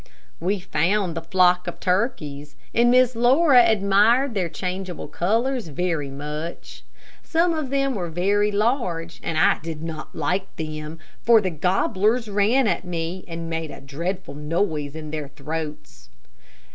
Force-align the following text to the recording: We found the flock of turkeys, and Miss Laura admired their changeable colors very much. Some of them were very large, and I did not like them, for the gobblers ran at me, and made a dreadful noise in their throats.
We 0.39 0.59
found 0.59 1.13
the 1.15 1.21
flock 1.21 1.67
of 1.67 1.79
turkeys, 1.79 2.55
and 2.73 2.89
Miss 2.89 3.15
Laura 3.15 3.63
admired 3.63 4.33
their 4.33 4.49
changeable 4.49 5.07
colors 5.07 5.67
very 5.67 6.09
much. 6.09 6.83
Some 7.21 7.53
of 7.53 7.69
them 7.69 7.93
were 7.93 8.09
very 8.09 8.51
large, 8.51 9.19
and 9.21 9.37
I 9.37 9.59
did 9.59 9.83
not 9.83 10.15
like 10.15 10.55
them, 10.55 10.97
for 11.21 11.39
the 11.39 11.51
gobblers 11.51 12.27
ran 12.27 12.65
at 12.65 12.83
me, 12.83 13.23
and 13.27 13.47
made 13.47 13.69
a 13.69 13.79
dreadful 13.79 14.33
noise 14.33 14.95
in 14.95 15.11
their 15.11 15.27
throats. 15.27 16.09